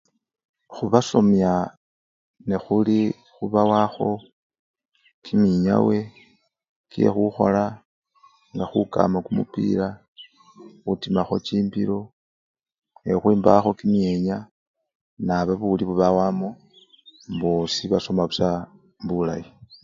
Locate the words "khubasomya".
0.73-1.51